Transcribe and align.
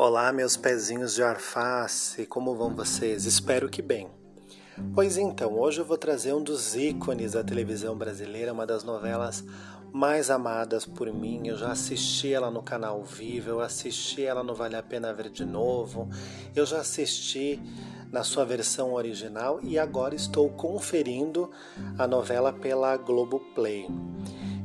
Olá, 0.00 0.32
meus 0.32 0.56
pezinhos 0.56 1.16
de 1.16 1.24
alface, 1.24 2.24
como 2.24 2.54
vão 2.54 2.72
vocês? 2.72 3.24
Espero 3.24 3.68
que 3.68 3.82
bem. 3.82 4.08
Pois 4.94 5.16
então, 5.16 5.58
hoje 5.58 5.80
eu 5.80 5.84
vou 5.84 5.98
trazer 5.98 6.32
um 6.32 6.40
dos 6.40 6.76
ícones 6.76 7.32
da 7.32 7.42
televisão 7.42 7.98
brasileira, 7.98 8.52
uma 8.52 8.64
das 8.64 8.84
novelas 8.84 9.42
mais 9.92 10.30
amadas 10.30 10.86
por 10.86 11.12
mim. 11.12 11.48
Eu 11.48 11.56
já 11.56 11.72
assisti 11.72 12.32
ela 12.32 12.48
no 12.48 12.62
canal 12.62 13.02
Vivo, 13.02 13.50
eu 13.50 13.60
assisti 13.60 14.22
ela 14.24 14.44
no 14.44 14.54
Vale 14.54 14.76
a 14.76 14.84
Pena 14.84 15.12
Ver 15.12 15.30
de 15.30 15.44
Novo, 15.44 16.08
eu 16.54 16.64
já 16.64 16.78
assisti 16.78 17.60
na 18.12 18.22
sua 18.22 18.44
versão 18.44 18.92
original 18.92 19.58
e 19.64 19.80
agora 19.80 20.14
estou 20.14 20.48
conferindo 20.50 21.50
a 21.98 22.06
novela 22.06 22.52
pela 22.52 22.96
Globoplay. 22.96 23.88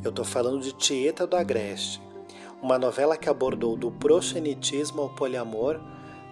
Eu 0.04 0.12
estou 0.12 0.24
falando 0.24 0.62
de 0.62 0.74
Tieta 0.74 1.26
do 1.26 1.36
Agreste 1.36 2.13
uma 2.64 2.80
novela 2.80 3.16
que 3.18 3.28
abordou 3.28 3.76
do 3.76 3.92
proxenetismo 3.92 5.02
ao 5.02 5.10
poliamor 5.10 5.82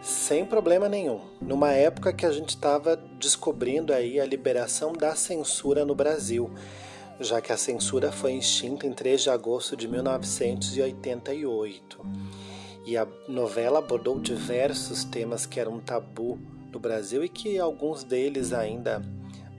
sem 0.01 0.45
problema 0.45 0.87
nenhum, 0.87 1.19
numa 1.41 1.73
época 1.73 2.13
que 2.13 2.25
a 2.25 2.31
gente 2.31 2.51
estava 2.51 2.95
descobrindo 2.95 3.93
aí 3.93 4.17
a 4.17 4.25
liberação 4.25 4.93
da 4.93 5.13
censura 5.13 5.83
no 5.83 5.93
Brasil, 5.93 6.49
já 7.19 7.41
que 7.41 7.51
a 7.51 7.57
censura 7.57 8.13
foi 8.13 8.35
extinta 8.35 8.87
em 8.87 8.93
3 8.93 9.23
de 9.23 9.29
agosto 9.29 9.75
de 9.75 9.89
1988. 9.89 11.99
E 12.85 12.95
a 12.97 13.05
novela 13.27 13.79
abordou 13.79 14.17
diversos 14.17 15.03
temas 15.03 15.45
que 15.45 15.59
eram 15.59 15.81
tabu 15.81 16.39
no 16.71 16.79
Brasil 16.79 17.25
e 17.25 17.29
que 17.29 17.59
alguns 17.59 18.05
deles 18.05 18.53
ainda 18.53 19.01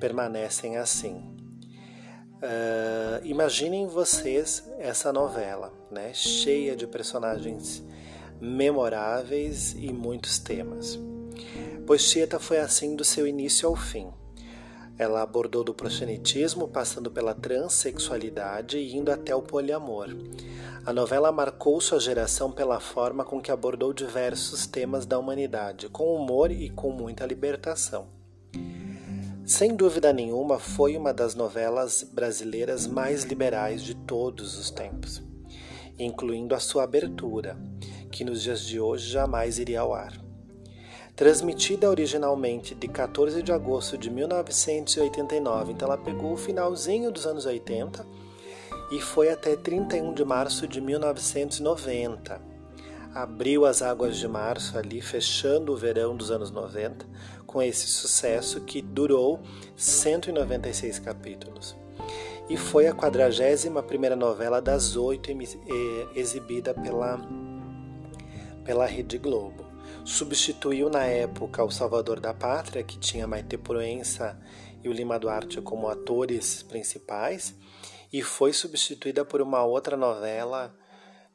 permanecem 0.00 0.78
assim. 0.78 1.31
Uh, 2.42 3.24
imaginem 3.24 3.86
vocês 3.86 4.68
essa 4.76 5.12
novela, 5.12 5.72
né, 5.88 6.12
cheia 6.12 6.74
de 6.74 6.88
personagens 6.88 7.84
memoráveis 8.40 9.76
e 9.78 9.92
muitos 9.92 10.40
temas. 10.40 10.98
Pois 11.86 12.10
Tieta 12.10 12.40
foi 12.40 12.58
assim 12.58 12.96
do 12.96 13.04
seu 13.04 13.28
início 13.28 13.68
ao 13.68 13.76
fim. 13.76 14.10
Ela 14.98 15.22
abordou 15.22 15.62
do 15.62 15.72
proxenetismo, 15.72 16.66
passando 16.66 17.12
pela 17.12 17.32
transexualidade 17.32 18.76
e 18.76 18.96
indo 18.96 19.12
até 19.12 19.34
o 19.34 19.42
poliamor. 19.42 20.08
A 20.84 20.92
novela 20.92 21.30
marcou 21.30 21.80
sua 21.80 22.00
geração 22.00 22.50
pela 22.50 22.80
forma 22.80 23.24
com 23.24 23.40
que 23.40 23.52
abordou 23.52 23.92
diversos 23.92 24.66
temas 24.66 25.06
da 25.06 25.16
humanidade, 25.16 25.88
com 25.88 26.12
humor 26.14 26.50
e 26.50 26.68
com 26.70 26.90
muita 26.90 27.24
libertação. 27.24 28.21
Sem 29.52 29.76
dúvida 29.76 30.14
nenhuma, 30.14 30.58
foi 30.58 30.96
uma 30.96 31.12
das 31.12 31.34
novelas 31.34 32.02
brasileiras 32.10 32.86
mais 32.86 33.24
liberais 33.24 33.82
de 33.82 33.94
todos 33.94 34.58
os 34.58 34.70
tempos, 34.70 35.22
incluindo 35.98 36.54
a 36.54 36.58
sua 36.58 36.84
abertura, 36.84 37.54
que 38.10 38.24
nos 38.24 38.42
dias 38.42 38.62
de 38.62 38.80
hoje 38.80 39.10
jamais 39.10 39.58
iria 39.58 39.80
ao 39.80 39.92
ar. 39.92 40.18
Transmitida 41.14 41.90
originalmente 41.90 42.74
de 42.74 42.88
14 42.88 43.42
de 43.42 43.52
agosto 43.52 43.98
de 43.98 44.08
1989, 44.08 45.72
então 45.72 45.86
ela 45.86 45.98
pegou 45.98 46.32
o 46.32 46.38
finalzinho 46.38 47.12
dos 47.12 47.26
anos 47.26 47.44
80 47.44 48.06
e 48.90 49.02
foi 49.02 49.28
até 49.28 49.54
31 49.54 50.14
de 50.14 50.24
março 50.24 50.66
de 50.66 50.80
1990. 50.80 52.40
Abriu 53.14 53.66
as 53.66 53.82
águas 53.82 54.16
de 54.16 54.26
março 54.26 54.78
ali, 54.78 55.02
fechando 55.02 55.74
o 55.74 55.76
verão 55.76 56.16
dos 56.16 56.30
anos 56.30 56.50
90, 56.50 57.04
com 57.52 57.62
esse 57.62 57.86
sucesso 57.86 58.62
que 58.62 58.80
durou 58.80 59.40
196 59.76 60.98
capítulos. 60.98 61.76
E 62.48 62.56
foi 62.56 62.86
a 62.86 62.94
41ª 62.94 64.14
novela 64.16 64.60
das 64.60 64.96
oito 64.96 65.30
exibida 66.14 66.72
pela, 66.72 67.20
pela 68.64 68.86
Rede 68.86 69.18
Globo. 69.18 69.70
Substituiu 70.04 70.88
na 70.88 71.04
época 71.04 71.62
O 71.62 71.70
Salvador 71.70 72.18
da 72.18 72.34
Pátria, 72.34 72.82
que 72.82 72.98
tinha 72.98 73.26
Maite 73.26 73.58
Proença 73.58 74.40
e 74.82 74.88
o 74.88 74.92
Lima 74.92 75.18
Duarte 75.18 75.60
como 75.60 75.88
atores 75.88 76.62
principais, 76.62 77.54
e 78.12 78.22
foi 78.22 78.52
substituída 78.52 79.24
por 79.24 79.40
uma 79.40 79.62
outra 79.62 79.96
novela 79.96 80.74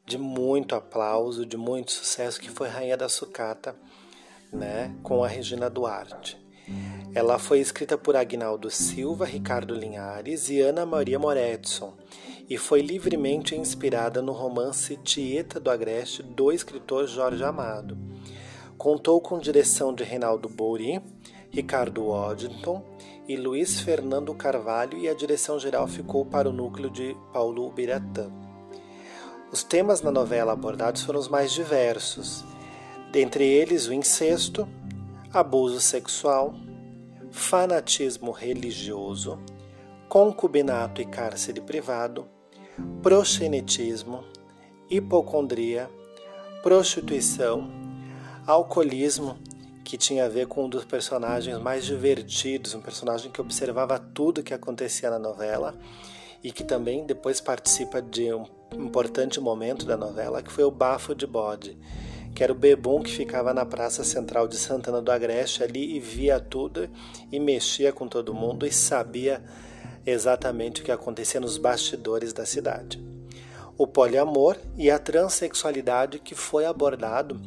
de 0.04 0.18
muito 0.18 0.74
aplauso, 0.74 1.46
de 1.46 1.56
muito 1.56 1.92
sucesso, 1.92 2.40
que 2.40 2.50
foi 2.50 2.68
Rainha 2.68 2.96
da 2.96 3.08
Sucata, 3.08 3.76
né, 4.52 4.94
com 5.02 5.22
a 5.22 5.28
Regina 5.28 5.68
Duarte. 5.68 6.38
Ela 7.14 7.38
foi 7.38 7.60
escrita 7.60 7.96
por 7.96 8.14
Agnaldo 8.14 8.70
Silva, 8.70 9.24
Ricardo 9.24 9.74
Linhares 9.74 10.50
e 10.50 10.60
Ana 10.60 10.84
Maria 10.84 11.18
Moretson 11.18 11.94
e 12.48 12.56
foi 12.56 12.80
livremente 12.80 13.54
inspirada 13.56 14.22
no 14.22 14.32
romance 14.32 14.96
Tieta 14.98 15.58
do 15.58 15.70
Agreste 15.70 16.22
do 16.22 16.52
escritor 16.52 17.06
Jorge 17.06 17.42
Amado. 17.42 17.96
Contou 18.76 19.20
com 19.20 19.38
direção 19.38 19.94
de 19.94 20.04
Reinaldo 20.04 20.48
Bouri, 20.48 21.02
Ricardo 21.50 22.08
Waddington 22.08 22.84
e 23.26 23.36
Luiz 23.36 23.80
Fernando 23.80 24.34
Carvalho 24.34 24.98
e 24.98 25.08
a 25.08 25.14
direção 25.14 25.58
geral 25.58 25.88
ficou 25.88 26.24
para 26.24 26.48
o 26.48 26.52
núcleo 26.52 26.90
de 26.90 27.16
Paulo 27.32 27.70
Biratã. 27.70 28.30
Os 29.50 29.62
temas 29.62 30.02
na 30.02 30.10
novela 30.10 30.52
abordados 30.52 31.02
foram 31.02 31.18
os 31.18 31.28
mais 31.28 31.52
diversos 31.52 32.44
dentre 33.10 33.44
eles 33.44 33.86
o 33.86 33.92
incesto, 33.92 34.68
abuso 35.32 35.80
sexual, 35.80 36.54
fanatismo 37.30 38.30
religioso, 38.30 39.38
concubinato 40.08 41.00
e 41.00 41.06
cárcere 41.06 41.60
privado, 41.60 42.26
proxenetismo, 43.02 44.24
hipocondria, 44.90 45.90
prostituição, 46.62 47.70
alcoolismo, 48.46 49.38
que 49.84 49.96
tinha 49.96 50.26
a 50.26 50.28
ver 50.28 50.46
com 50.46 50.66
um 50.66 50.68
dos 50.68 50.84
personagens 50.84 51.58
mais 51.58 51.86
divertidos, 51.86 52.74
um 52.74 52.80
personagem 52.80 53.30
que 53.30 53.40
observava 53.40 53.98
tudo 53.98 54.42
que 54.42 54.52
acontecia 54.52 55.08
na 55.08 55.18
novela 55.18 55.74
e 56.44 56.52
que 56.52 56.62
também 56.62 57.06
depois 57.06 57.40
participa 57.40 58.02
de 58.02 58.32
um 58.32 58.44
importante 58.74 59.40
momento 59.40 59.86
da 59.86 59.96
novela, 59.96 60.42
que 60.42 60.52
foi 60.52 60.64
o 60.64 60.70
bafo 60.70 61.14
de 61.14 61.26
bode 61.26 61.78
que 62.38 62.44
era 62.44 62.52
o 62.52 62.56
bebum 62.56 63.02
que 63.02 63.10
ficava 63.10 63.52
na 63.52 63.66
praça 63.66 64.04
central 64.04 64.46
de 64.46 64.56
Santana 64.56 65.02
do 65.02 65.10
Agreste 65.10 65.64
ali 65.64 65.96
e 65.96 65.98
via 65.98 66.38
tudo 66.38 66.88
e 67.32 67.40
mexia 67.40 67.92
com 67.92 68.06
todo 68.06 68.32
mundo 68.32 68.64
e 68.64 68.70
sabia 68.70 69.42
exatamente 70.06 70.80
o 70.80 70.84
que 70.84 70.92
acontecia 70.92 71.40
nos 71.40 71.58
bastidores 71.58 72.32
da 72.32 72.46
cidade. 72.46 73.04
O 73.76 73.88
poliamor 73.88 74.56
e 74.76 74.88
a 74.88 75.00
transexualidade 75.00 76.20
que 76.20 76.36
foi 76.36 76.64
abordado 76.64 77.40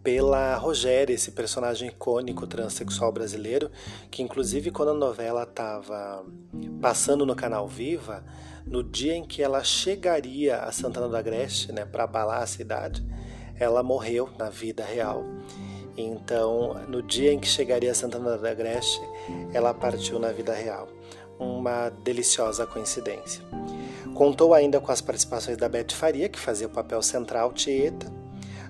pela 0.00 0.54
Rogéria, 0.54 1.12
esse 1.12 1.32
personagem 1.32 1.88
icônico 1.88 2.46
transexual 2.46 3.10
brasileiro, 3.10 3.68
que 4.12 4.22
inclusive 4.22 4.70
quando 4.70 4.90
a 4.90 4.94
novela 4.94 5.42
estava 5.42 6.24
passando 6.80 7.26
no 7.26 7.34
canal 7.34 7.66
Viva, 7.66 8.24
no 8.64 8.84
dia 8.84 9.16
em 9.16 9.24
que 9.24 9.42
ela 9.42 9.64
chegaria 9.64 10.58
a 10.58 10.70
Santana 10.70 11.08
do 11.08 11.16
Agreste, 11.16 11.72
né, 11.72 11.84
para 11.84 12.04
abalar 12.04 12.42
a 12.42 12.46
cidade, 12.46 13.04
ela 13.58 13.82
morreu 13.82 14.28
na 14.38 14.48
vida 14.48 14.84
real. 14.84 15.24
Então, 15.96 16.74
no 16.88 17.02
dia 17.02 17.32
em 17.32 17.38
que 17.38 17.48
chegaria 17.48 17.90
a 17.90 17.94
Santana 17.94 18.36
da 18.36 18.50
Agreste, 18.50 19.00
ela 19.52 19.72
partiu 19.72 20.18
na 20.18 20.30
vida 20.30 20.52
real. 20.52 20.88
Uma 21.38 21.90
deliciosa 21.90 22.66
coincidência. 22.66 23.42
Contou 24.14 24.54
ainda 24.54 24.80
com 24.80 24.90
as 24.90 25.00
participações 25.00 25.56
da 25.56 25.68
Beth 25.68 25.92
Faria, 25.92 26.28
que 26.28 26.38
fazia 26.38 26.66
o 26.66 26.70
papel 26.70 27.02
central 27.02 27.52
Tieta, 27.52 28.10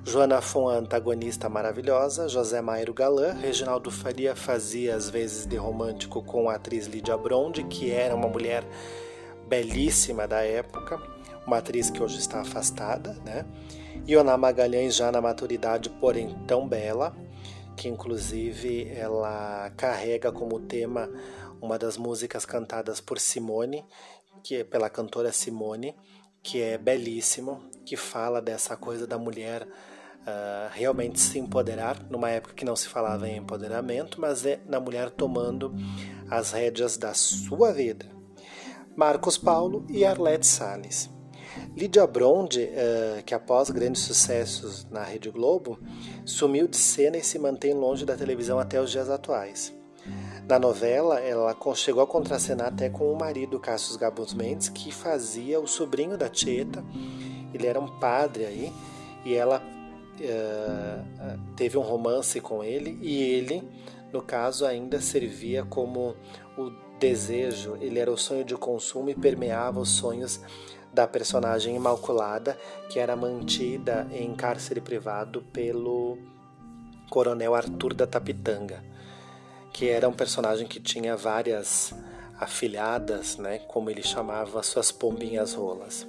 Joana 0.05 0.41
Fon, 0.41 0.69
antagonista 0.69 1.49
maravilhosa, 1.49 2.29
José 2.29 2.61
Mairo 2.61 2.95
Galã, 2.95 3.33
Reginaldo 3.33 3.91
Faria 3.91 4.37
fazia 4.37 4.95
às 4.95 5.11
vezes 5.11 5.47
de 5.47 5.57
romântico 5.57 6.23
com 6.23 6.49
a 6.49 6.55
atriz 6.55 6.87
Lídia 6.87 7.17
Bronde, 7.17 7.65
que 7.65 7.91
era 7.91 8.15
uma 8.15 8.29
mulher 8.29 8.63
belíssima 9.47 10.27
da 10.27 10.43
época, 10.43 11.01
uma 11.47 11.59
atriz 11.59 11.91
que 11.91 12.03
hoje 12.03 12.19
está 12.19 12.41
afastada, 12.41 13.15
né? 13.25 13.47
Ioná 14.09 14.37
Magalhães 14.37 14.95
já 14.95 15.11
na 15.11 15.21
maturidade, 15.21 15.91
porém 15.91 16.37
tão 16.47 16.69
bela, 16.69 17.17
que 17.77 17.89
inclusive 17.89 18.89
ela 18.89 19.71
carrega 19.77 20.33
como 20.33 20.61
tema 20.61 21.11
uma 21.61 21.79
das 21.79 21.97
músicas 21.97 22.45
cantadas 22.45 23.01
por 23.01 23.19
Simone, 23.19 23.85
que 24.43 24.57
é 24.57 24.65
pela 24.65 24.89
cantora 24.89 25.33
Simone, 25.33 25.95
que 26.43 26.61
é 26.63 26.79
belíssimo, 26.79 27.63
que 27.85 27.97
fala 27.97 28.41
dessa 28.41 28.77
coisa 28.77 29.07
da 29.07 29.19
mulher 29.19 29.63
uh, 29.63 30.71
realmente 30.73 31.21
se 31.21 31.39
empoderar, 31.39 32.01
numa 32.09 32.31
época 32.31 32.55
que 32.55 32.65
não 32.65 32.77
se 32.77 32.89
falava 32.89 33.29
em 33.29 33.39
empoderamento, 33.39 34.21
mas 34.21 34.47
é 34.47 34.61
na 34.67 34.79
mulher 34.79 35.11
tomando 35.11 35.75
as 36.31 36.53
rédeas 36.53 36.97
da 36.97 37.15
sua 37.15 37.73
vida. 37.73 38.16
Marcos 38.97 39.37
Paulo 39.37 39.85
e 39.91 40.07
Arlete 40.07 40.47
Salles. 40.47 41.11
Lídia 41.77 42.07
Bronde, 42.07 42.63
uh, 42.63 43.23
que 43.23 43.35
após 43.35 43.69
grandes 43.69 44.01
sucessos 44.03 44.87
na 44.91 45.03
Rede 45.03 45.31
Globo, 45.31 45.79
sumiu 46.25 46.67
de 46.67 46.79
cena 46.79 47.19
e 47.19 47.23
se 47.23 47.39
mantém 47.39 47.75
longe 47.75 48.07
da 48.07 48.17
televisão 48.17 48.59
até 48.59 48.81
os 48.81 48.91
dias 48.91 49.11
atuais. 49.11 49.75
Na 50.49 50.59
novela, 50.59 51.21
ela 51.21 51.55
chegou 51.75 52.03
a 52.03 52.07
contracenar 52.07 52.69
até 52.69 52.89
com 52.89 53.13
o 53.13 53.19
marido, 53.19 53.61
Cassius 53.61 53.97
Gabus 53.97 54.33
Mendes, 54.33 54.69
que 54.71 54.91
fazia 54.91 55.61
o 55.61 55.67
sobrinho 55.67 56.17
da 56.17 56.29
Tieta. 56.29 56.83
Ele 57.53 57.67
era 57.67 57.81
um 57.81 57.99
padre 57.99 58.47
aí, 58.47 58.73
e 59.25 59.35
ela 59.35 59.61
uh, 60.21 61.55
teve 61.55 61.77
um 61.77 61.83
romance 61.83 62.41
com 62.41 62.63
ele 62.65 62.99
e 63.03 63.21
ele, 63.21 63.63
no 64.13 64.23
caso, 64.23 64.65
ainda 64.65 65.01
servia 65.01 65.65
como 65.65 66.15
o 66.57 66.86
desejo, 66.99 67.77
ele 67.81 67.99
era 67.99 68.11
o 68.11 68.17
sonho 68.17 68.45
de 68.45 68.55
consumo 68.55 69.11
e 69.11 69.15
permeava 69.15 69.81
os 69.81 69.91
sonhos 69.91 70.41
da 70.93 71.07
personagem 71.07 71.77
Imaculada, 71.77 72.59
que 72.89 72.99
era 72.99 73.15
mantida 73.15 74.07
em 74.11 74.35
cárcere 74.35 74.81
privado 74.81 75.43
pelo 75.53 76.17
coronel 77.11 77.55
Arthur 77.55 77.93
da 77.93 78.07
Tapitanga, 78.07 78.83
que 79.73 79.89
era 79.89 80.09
um 80.09 80.13
personagem 80.13 80.67
que 80.67 80.81
tinha 80.81 81.17
várias 81.17 81.95
afilhadas, 82.39 83.37
né, 83.37 83.59
como 83.59 83.91
ele 83.91 84.03
chamava 84.03 84.63
suas 84.63 84.91
pombinhas 84.91 85.55
rolas. 85.55 86.07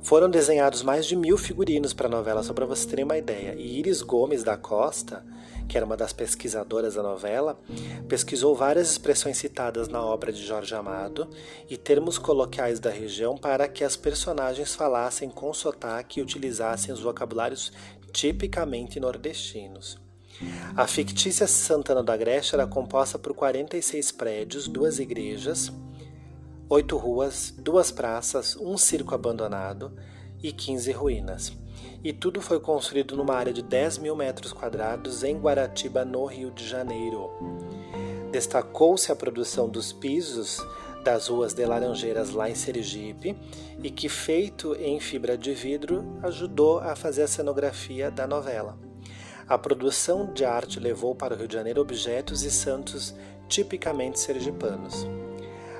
Foram 0.00 0.30
desenhados 0.30 0.82
mais 0.82 1.06
de 1.06 1.16
mil 1.16 1.36
figurinos 1.36 1.92
para 1.92 2.06
a 2.06 2.10
novela, 2.10 2.42
só 2.42 2.52
para 2.52 2.66
você 2.66 2.86
terem 2.88 3.04
uma 3.04 3.18
ideia. 3.18 3.54
E 3.56 3.78
Iris 3.78 4.00
Gomes 4.00 4.44
da 4.44 4.56
Costa, 4.56 5.24
que 5.68 5.76
era 5.76 5.84
uma 5.84 5.96
das 5.96 6.12
pesquisadoras 6.12 6.94
da 6.94 7.02
novela, 7.02 7.60
pesquisou 8.08 8.56
várias 8.56 8.90
expressões 8.90 9.36
citadas 9.36 9.88
na 9.88 10.02
obra 10.02 10.32
de 10.32 10.44
Jorge 10.44 10.74
Amado 10.74 11.28
e 11.68 11.76
termos 11.76 12.16
coloquiais 12.18 12.80
da 12.80 12.90
região 12.90 13.36
para 13.36 13.68
que 13.68 13.84
as 13.84 13.96
personagens 13.96 14.74
falassem 14.74 15.28
com 15.28 15.52
sotaque 15.52 16.18
e 16.18 16.22
utilizassem 16.22 16.92
os 16.92 17.00
vocabulários 17.00 17.70
tipicamente 18.12 18.98
nordestinos. 18.98 19.98
A 20.76 20.86
fictícia 20.86 21.46
Santana 21.46 22.02
do 22.02 22.12
Agreste 22.12 22.54
era 22.54 22.66
composta 22.66 23.18
por 23.18 23.34
46 23.34 24.12
prédios, 24.12 24.68
duas 24.68 24.98
igrejas, 24.98 25.70
oito 26.68 26.96
ruas, 26.96 27.52
duas 27.58 27.90
praças, 27.90 28.56
um 28.56 28.78
circo 28.78 29.14
abandonado 29.14 29.92
e 30.42 30.52
15 30.52 30.92
ruínas. 30.92 31.52
E 32.02 32.12
tudo 32.12 32.40
foi 32.40 32.60
construído 32.60 33.16
numa 33.16 33.34
área 33.34 33.52
de 33.52 33.62
10 33.62 33.98
mil 33.98 34.14
metros 34.14 34.52
quadrados 34.52 35.24
em 35.24 35.36
Guaratiba, 35.36 36.04
no 36.04 36.24
Rio 36.24 36.50
de 36.50 36.66
Janeiro. 36.66 37.30
Destacou-se 38.30 39.10
a 39.10 39.16
produção 39.16 39.68
dos 39.68 39.92
pisos 39.92 40.64
das 41.02 41.28
ruas 41.28 41.54
de 41.54 41.64
Laranjeiras 41.64 42.30
lá 42.30 42.50
em 42.50 42.54
Sergipe 42.54 43.36
e 43.82 43.90
que, 43.90 44.08
feito 44.08 44.74
em 44.74 45.00
fibra 45.00 45.38
de 45.38 45.54
vidro, 45.54 46.04
ajudou 46.22 46.78
a 46.78 46.94
fazer 46.94 47.22
a 47.22 47.28
cenografia 47.28 48.10
da 48.10 48.26
novela. 48.26 48.78
A 49.48 49.56
produção 49.56 50.30
de 50.32 50.44
arte 50.44 50.78
levou 50.78 51.14
para 51.14 51.34
o 51.34 51.36
Rio 51.38 51.48
de 51.48 51.54
Janeiro 51.54 51.80
objetos 51.80 52.42
e 52.42 52.50
santos 52.50 53.14
tipicamente 53.48 54.20
sergipanos. 54.20 55.06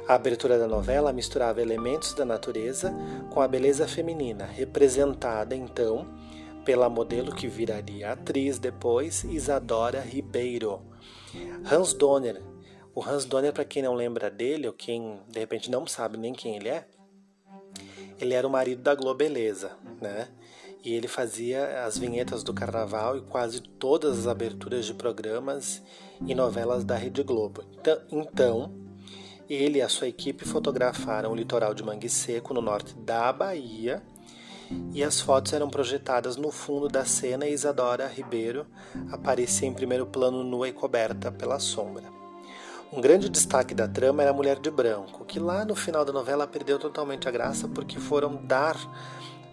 A 0.09 0.15
abertura 0.15 0.59
da 0.59 0.67
novela 0.67 1.13
misturava 1.13 1.61
elementos 1.61 2.15
da 2.15 2.25
natureza 2.25 2.95
com 3.29 3.43
a 3.43 3.47
beleza 3.47 3.87
feminina, 3.87 4.47
representada 4.47 5.55
então 5.55 6.09
pela 6.65 6.89
modelo 6.89 7.31
que 7.35 7.47
viraria 7.47 8.13
atriz 8.13 8.59
depois, 8.59 9.23
Isadora 9.25 10.01
Ribeiro. 10.01 10.81
Hans 11.71 11.93
Donner. 11.93 12.43
O 12.95 13.05
Hans 13.05 13.27
Donner, 13.27 13.53
para 13.53 13.67
quem 13.67 13.83
não 13.83 13.93
lembra 13.93 14.31
dele, 14.31 14.67
ou 14.67 14.73
quem 14.73 15.21
de 15.29 15.41
repente 15.41 15.71
não 15.71 15.87
sabe 15.87 16.17
nem 16.17 16.33
quem 16.33 16.57
ele 16.57 16.71
é, 16.71 16.87
ele 18.19 18.33
era 18.33 18.47
o 18.47 18.51
marido 18.51 18.81
da 18.81 18.95
Globeleza, 18.95 19.73
né? 20.01 20.29
E 20.83 20.95
ele 20.95 21.07
fazia 21.07 21.85
as 21.85 21.99
vinhetas 21.99 22.43
do 22.43 22.55
carnaval 22.55 23.19
e 23.19 23.21
quase 23.21 23.61
todas 23.61 24.21
as 24.21 24.27
aberturas 24.27 24.87
de 24.87 24.95
programas 24.95 25.83
e 26.27 26.35
novelas 26.35 26.83
da 26.83 26.97
Rede 26.97 27.23
Globo. 27.23 27.63
Então, 27.79 28.01
então 28.11 28.88
ele 29.49 29.79
e 29.79 29.83
a 29.83 29.89
sua 29.89 30.09
equipe 30.09 30.45
fotografaram 30.45 31.33
o 31.33 31.35
litoral 31.35 31.75
de 31.75 31.83
Mangue 31.83 32.09
Seco, 32.09 32.53
no 32.53 32.61
norte 32.61 32.95
da 32.95 33.33
Bahia, 33.33 34.03
e 34.93 35.03
as 35.03 35.21
fotos 35.21 35.53
eram 35.53 35.71
projetadas 35.71 36.37
no 36.37 36.51
fundo 36.51 36.89
da 36.89 37.05
cena 37.05 37.47
e 37.47 37.53
Isadora 37.53 38.07
Ribeiro 38.07 38.67
aparecia 39.11 39.67
em 39.67 39.73
primeiro 39.73 40.07
plano 40.07 40.45
nua 40.45 40.69
e 40.69 40.73
coberta 40.73 41.33
pela 41.33 41.59
sombra. 41.59 42.05
Um 42.93 43.01
grande 43.01 43.29
destaque 43.29 43.75
da 43.75 43.87
trama 43.87 44.23
era 44.23 44.31
a 44.31 44.35
mulher 44.35 44.59
de 44.59 44.71
branco, 44.71 45.25
que 45.25 45.39
lá 45.39 45.65
no 45.65 45.75
final 45.75 46.05
da 46.05 46.13
novela 46.13 46.47
perdeu 46.47 46.79
totalmente 46.79 47.29
a 47.29 47.31
graça 47.31 47.69
porque 47.69 47.99
foram 47.99 48.37
dar. 48.45 48.77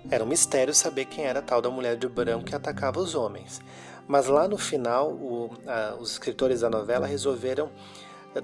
Era 0.10 0.24
um 0.24 0.28
mistério 0.28 0.74
saber 0.74 1.06
quem 1.06 1.26
era 1.26 1.40
a 1.40 1.42
tal 1.42 1.62
da 1.62 1.70
mulher 1.70 1.98
de 1.98 2.08
branco 2.08 2.46
que 2.46 2.56
atacava 2.56 3.00
os 3.00 3.14
homens. 3.14 3.62
Mas 4.08 4.28
lá 4.28 4.48
no 4.48 4.58
final, 4.58 5.12
o, 5.12 5.50
a, 5.68 5.96
os 5.96 6.12
escritores 6.12 6.62
da 6.62 6.70
novela 6.70 7.08
resolveram 7.08 7.70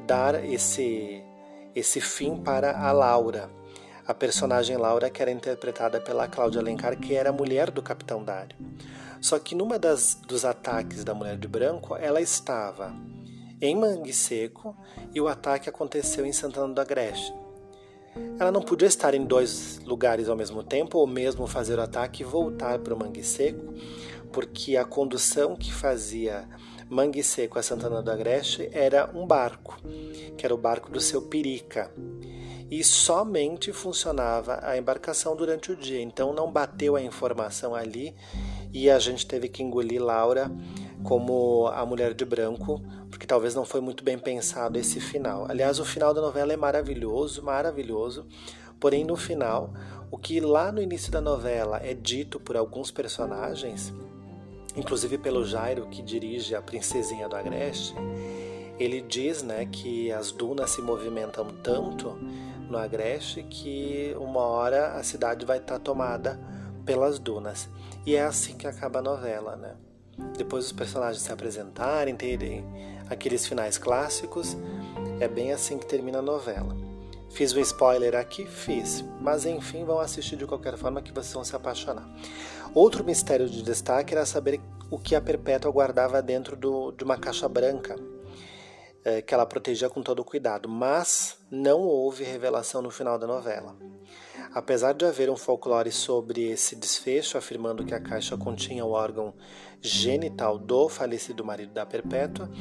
dar 0.06 0.44
esse 0.44 1.24
esse 1.76 2.02
fim 2.02 2.36
para 2.38 2.78
a 2.78 2.92
Laura, 2.92 3.50
a 4.06 4.14
personagem 4.14 4.78
Laura 4.78 5.10
que 5.10 5.22
era 5.22 5.32
interpretada 5.32 6.00
pela 6.02 6.28
Cláudia 6.28 6.60
Alencar, 6.60 6.98
que 7.00 7.16
era 7.16 7.30
a 7.30 7.34
mulher 7.34 7.72
do 7.72 7.82
Capitão 7.82 8.24
Dário. 8.24 8.56
Só 9.22 9.38
que 9.38 9.56
numa 9.56 9.78
das 9.78 10.16
dos 10.28 10.44
ataques 10.44 11.04
da 11.04 11.14
Mulher 11.14 11.38
de 11.38 11.48
Branco, 11.48 11.96
ela 11.96 12.20
estava 12.20 12.94
em 13.62 13.76
Mangue 13.76 14.12
Seco 14.12 14.76
e 15.14 15.22
o 15.22 15.28
ataque 15.28 15.70
aconteceu 15.70 16.26
em 16.26 16.34
Santana 16.34 16.74
do 16.74 16.82
Agreste. 16.82 17.32
Ela 18.40 18.52
não 18.52 18.62
podia 18.62 18.88
estar 18.88 19.14
em 19.14 19.24
dois 19.24 19.80
lugares 19.86 20.28
ao 20.28 20.36
mesmo 20.36 20.64
tempo 20.64 20.98
ou 20.98 21.08
mesmo 21.08 21.46
fazer 21.48 21.78
o 21.78 21.82
ataque 21.82 22.24
e 22.24 22.26
voltar 22.26 22.80
para 22.80 22.94
o 22.94 22.98
Mangue 22.98 23.24
Seco, 23.24 23.74
porque 24.34 24.76
a 24.76 24.84
condução 24.84 25.56
que 25.56 25.72
fazia 25.72 26.48
Mangue 26.92 27.24
Seco 27.24 27.58
a 27.58 27.64
Santana 27.64 28.02
do 28.02 28.12
Agreste 28.12 28.70
era 28.74 29.10
um 29.16 29.26
barco, 29.26 29.80
que 30.38 30.46
era 30.46 30.54
o 30.54 30.58
barco 30.58 30.92
do 30.92 31.00
seu 31.00 31.22
Pirica. 31.22 31.90
E 32.70 32.84
somente 32.84 33.72
funcionava 33.72 34.60
a 34.62 34.78
embarcação 34.78 35.34
durante 35.34 35.72
o 35.72 35.76
dia, 35.78 36.02
então 36.02 36.34
não 36.34 36.52
bateu 36.52 36.98
a 36.98 37.02
informação 37.02 37.74
ali 37.74 38.14
e 38.74 38.90
a 38.90 39.00
gente 39.00 39.26
teve 39.26 39.48
que 39.48 39.64
engolir 39.64 40.04
Laura 40.04 40.52
como 41.02 41.68
a 41.68 41.86
mulher 41.86 42.14
de 42.14 42.26
branco, 42.26 42.82
porque 43.10 43.26
talvez 43.26 43.56
não 43.56 43.64
foi 43.64 43.80
muito 43.80 44.04
bem 44.04 44.20
pensado 44.20 44.78
esse 44.78 45.00
final. 45.00 45.50
Aliás, 45.50 45.80
o 45.80 45.86
final 45.86 46.14
da 46.14 46.20
novela 46.20 46.52
é 46.52 46.58
maravilhoso, 46.58 47.42
maravilhoso, 47.42 48.28
porém 48.82 49.06
no 49.06 49.16
final, 49.16 49.74
o 50.12 50.18
que 50.18 50.42
lá 50.42 50.74
no 50.74 50.82
início 50.82 51.10
da 51.10 51.22
novela 51.22 51.80
é 51.82 51.94
dito 51.94 52.38
por 52.38 52.58
alguns 52.58 52.92
personagens 52.92 53.94
inclusive 54.76 55.18
pelo 55.18 55.46
Jairo 55.46 55.88
que 55.88 56.02
dirige 56.02 56.56
a 56.56 56.62
Princesinha 56.62 57.28
do 57.28 57.36
Agreste, 57.36 57.96
ele 58.80 59.02
diz 59.02 59.44
né, 59.44 59.68
que 59.72 60.12
as 60.12 60.32
dunas 60.32 60.72
se 60.72 60.82
movimentam 60.82 61.48
tanto 61.64 62.18
no 62.70 62.78
Agreste 62.78 63.44
que 63.44 64.16
uma 64.20 64.42
hora 64.42 64.94
a 64.94 65.04
cidade 65.04 65.46
vai 65.46 65.58
estar 65.58 65.78
tomada 65.80 66.40
pelas 66.86 67.20
dunas. 67.20 67.70
E 68.06 68.16
é 68.16 68.24
assim 68.24 68.58
que 68.58 68.66
acaba 68.66 69.00
a 69.00 69.01
novela, 69.01 69.56
né? 69.56 69.75
Depois 70.38 70.66
os 70.66 70.72
personagens 70.72 71.22
se 71.22 71.32
apresentarem, 71.32 72.16
terem 72.16 72.66
aqueles 73.10 73.46
finais 73.46 73.78
clássicos, 73.78 74.58
é 75.20 75.28
bem 75.28 75.51
assim 75.51 75.78
que 75.78 75.86
termina 75.86 76.20
a 76.20 76.22
novela. 76.22 76.90
Fiz 77.34 77.54
um 77.54 77.60
spoiler 77.62 78.16
aqui? 78.16 78.46
Fiz. 78.46 79.04
Mas 79.20 79.46
enfim, 79.46 79.86
vão 79.86 80.00
assistir 80.00 80.36
de 80.36 80.46
qualquer 80.46 80.78
forma 80.78 81.02
que 81.02 81.12
vocês 81.12 81.34
vão 81.34 81.44
se 81.44 81.56
apaixonar. 81.56 82.08
Outro 82.74 83.04
mistério 83.04 83.50
de 83.50 83.64
destaque 83.64 84.14
era 84.14 84.26
saber 84.26 84.60
o 84.90 85.00
que 85.00 85.16
a 85.16 85.22
Perpétua 85.22 85.72
guardava 85.72 86.22
dentro 86.22 86.56
do, 86.56 86.92
de 86.92 87.04
uma 87.04 87.18
caixa 87.18 87.48
branca, 87.48 87.96
é, 89.04 89.22
que 89.22 89.34
ela 89.34 89.46
protegia 89.46 89.90
com 89.90 90.04
todo 90.04 90.24
cuidado, 90.24 90.68
mas 90.68 91.38
não 91.50 91.80
houve 91.80 92.24
revelação 92.24 92.82
no 92.82 92.92
final 92.92 93.18
da 93.18 93.26
novela. 93.26 93.76
Apesar 94.54 94.94
de 94.94 95.06
haver 95.06 95.30
um 95.30 95.38
folclore 95.38 95.92
sobre 95.92 96.50
esse 96.50 96.76
desfecho, 96.76 97.38
afirmando 97.38 97.86
que 97.86 97.96
a 97.96 98.02
caixa 98.02 98.36
continha 98.36 98.86
o 98.86 98.92
órgão 98.92 99.34
genital 99.80 100.60
do 100.60 100.90
falecido 100.90 101.46
marido 101.46 101.74
da 101.74 101.86
Perpétua, 101.86 102.52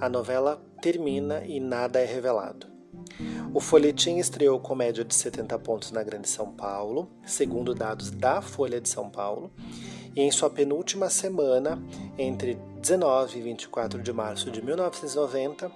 a 0.00 0.08
novela 0.08 0.62
termina 0.80 1.44
e 1.44 1.58
nada 1.58 1.98
é 2.00 2.04
revelado. 2.04 2.71
O 3.54 3.60
folhetim 3.60 4.18
estreou 4.18 4.58
com 4.58 4.74
média 4.74 5.04
de 5.04 5.14
70 5.14 5.58
pontos 5.58 5.90
na 5.90 6.02
Grande 6.02 6.28
São 6.28 6.50
Paulo, 6.52 7.08
segundo 7.26 7.74
dados 7.74 8.10
da 8.10 8.40
Folha 8.40 8.80
de 8.80 8.88
São 8.88 9.10
Paulo, 9.10 9.50
e 10.14 10.20
em 10.20 10.30
sua 10.30 10.50
penúltima 10.50 11.08
semana, 11.08 11.82
entre 12.18 12.58
19 12.80 13.38
e 13.38 13.42
24 13.42 14.02
de 14.02 14.12
março 14.12 14.50
de 14.50 14.62
1990, 14.62 15.70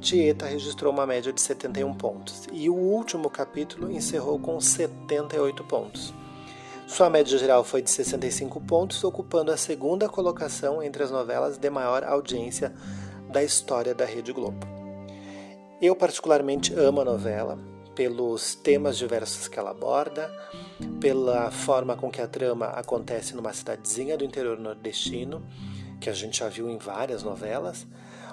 Tieta 0.00 0.46
registrou 0.46 0.92
uma 0.92 1.06
média 1.06 1.32
de 1.32 1.40
71 1.40 1.94
pontos, 1.94 2.46
e 2.52 2.68
o 2.68 2.74
último 2.74 3.30
capítulo 3.30 3.90
encerrou 3.90 4.38
com 4.38 4.60
78 4.60 5.64
pontos. 5.64 6.12
Sua 6.86 7.08
média 7.08 7.38
geral 7.38 7.64
foi 7.64 7.80
de 7.80 7.90
65 7.90 8.60
pontos, 8.60 9.02
ocupando 9.02 9.50
a 9.50 9.56
segunda 9.56 10.08
colocação 10.08 10.82
entre 10.82 11.02
as 11.02 11.10
novelas 11.10 11.56
de 11.56 11.70
maior 11.70 12.04
audiência 12.04 12.74
da 13.30 13.42
história 13.42 13.94
da 13.94 14.04
Rede 14.04 14.32
Globo. 14.32 14.83
Eu 15.84 15.94
particularmente 15.94 16.72
amo 16.72 17.02
a 17.02 17.04
novela 17.04 17.58
pelos 17.94 18.54
temas 18.54 18.96
diversos 18.96 19.48
que 19.48 19.58
ela 19.58 19.72
aborda, 19.72 20.34
pela 20.98 21.50
forma 21.50 21.94
com 21.94 22.10
que 22.10 22.22
a 22.22 22.26
trama 22.26 22.68
acontece 22.68 23.36
numa 23.36 23.52
cidadezinha 23.52 24.16
do 24.16 24.24
interior 24.24 24.58
nordestino, 24.58 25.46
que 26.00 26.08
a 26.08 26.14
gente 26.14 26.38
já 26.38 26.48
viu 26.48 26.70
em 26.70 26.78
várias 26.78 27.22
novelas, 27.22 27.86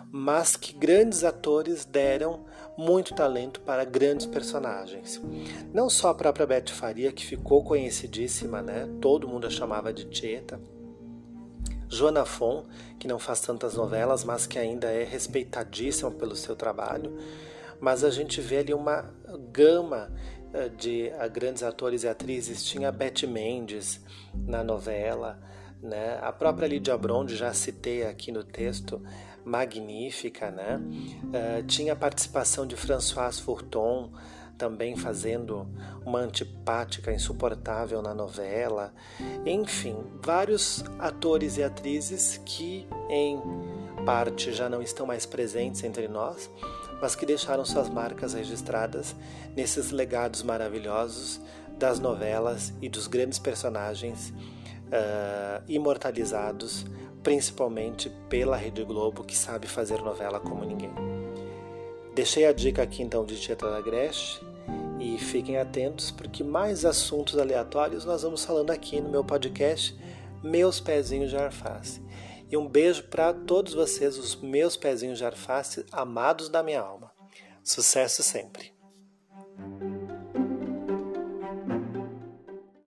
mas 0.10 0.56
que 0.56 0.72
grandes 0.72 1.26
atores 1.26 1.84
deram 1.84 2.46
muito 2.78 3.14
talento 3.14 3.60
para 3.60 3.84
grandes 3.84 4.26
personagens. 4.26 5.22
Não 5.74 5.90
só 5.90 6.12
a 6.12 6.16
própria 6.16 6.48
Beth 6.48 6.70
Faria, 6.70 7.12
que 7.12 7.26
ficou 7.26 7.66
conhecidíssima, 7.66 8.62
né? 8.62 8.88
Todo 9.02 9.28
mundo 9.28 9.46
a 9.46 9.50
chamava 9.50 9.92
de 9.92 10.06
Tieta, 10.06 10.58
Joana 11.92 12.24
Fon, 12.24 12.66
que 12.98 13.08
não 13.08 13.20
faz 13.20 13.42
tantas 13.42 13.76
novelas, 13.76 14.24
mas 14.24 14.48
que 14.48 14.58
ainda 14.58 14.88
é 14.88 15.04
respeitadíssima 15.04 16.10
pelo 16.10 16.38
seu 16.38 16.56
trabalho. 16.56 17.18
Mas 17.82 18.04
a 18.04 18.10
gente 18.10 18.40
vê 18.40 18.60
ali 18.60 18.74
uma 18.74 19.14
gama 19.52 20.10
eh, 20.54 20.70
de 20.70 21.10
eh, 21.10 21.30
grandes 21.30 21.64
atores 21.64 22.04
e 22.04 22.08
atrizes. 22.08 22.64
Tinha 22.64 22.92
Bette 22.92 23.28
Mendes 23.28 24.00
na 24.34 24.64
novela, 24.64 25.38
né? 25.82 26.18
a 26.22 26.32
própria 26.32 26.68
Lídia 26.68 26.98
Bronde, 26.98 27.36
já 27.36 27.54
citei 27.54 28.06
aqui 28.06 28.32
no 28.32 28.44
texto, 28.44 29.02
magnífica. 29.44 30.50
Né? 30.50 30.80
Uh, 30.80 31.64
tinha 31.64 31.94
a 31.94 31.96
participação 31.96 32.66
de 32.66 32.76
François 32.76 33.40
Fourton, 33.40 34.12
também 34.62 34.96
fazendo 34.96 35.68
uma 36.06 36.20
antipática 36.20 37.12
insuportável 37.12 38.00
na 38.00 38.14
novela. 38.14 38.94
Enfim, 39.44 39.98
vários 40.22 40.86
atores 41.00 41.58
e 41.58 41.64
atrizes 41.64 42.40
que, 42.46 42.88
em 43.10 43.42
parte, 44.06 44.54
já 44.54 44.70
não 44.70 44.80
estão 44.80 45.08
mais 45.08 45.26
presentes 45.26 45.84
entre 45.84 46.08
nós, 46.08 46.48
mas 47.02 47.16
que 47.16 47.26
deixaram 47.26 47.66
suas 47.66 47.90
marcas 47.90 48.36
registradas 48.36 49.16
nesses 49.56 49.90
legados 49.90 50.44
maravilhosos 50.44 51.42
das 51.80 52.00
novelas 52.00 52.72
e 52.80 52.88
dos 52.88 53.08
grandes 53.08 53.40
personagens 53.40 54.30
uh, 54.30 55.64
imortalizados, 55.68 56.86
principalmente 57.24 58.12
pela 58.30 58.56
Rede 58.56 58.84
Globo, 58.84 59.24
que 59.24 59.36
sabe 59.36 59.66
fazer 59.66 60.04
novela 60.04 60.40
como 60.40 60.64
ninguém. 60.64 60.94
Deixei 62.14 62.46
a 62.46 62.54
dica 62.54 62.84
aqui 62.84 63.02
então 63.02 63.26
de 63.26 63.40
Tietra 63.40 63.72
da 63.72 63.82
Greste 63.82 64.51
e 65.02 65.18
fiquem 65.18 65.58
atentos 65.58 66.12
porque 66.12 66.44
mais 66.44 66.86
assuntos 66.86 67.40
aleatórios 67.40 68.06
nós 68.06 68.22
vamos 68.22 68.46
falando 68.46 68.70
aqui 68.70 69.02
no 69.02 69.10
meu 69.10 69.24
podcast 69.24 69.98
Meus 70.44 70.80
Pezinhos 70.80 71.32
de 71.32 71.38
Arface. 71.38 72.00
E 72.52 72.56
um 72.56 72.68
beijo 72.68 73.04
para 73.04 73.34
todos 73.34 73.74
vocês, 73.74 74.18
os 74.18 74.36
meus 74.36 74.78
pezinhos 74.78 75.18
de 75.18 75.26
arface 75.26 75.86
amados 75.92 76.50
da 76.50 76.62
minha 76.62 76.82
alma. 76.82 77.12
Sucesso 77.64 78.22
sempre! 78.22 78.81